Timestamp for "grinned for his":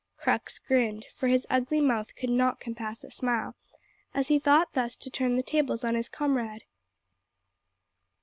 0.57-1.45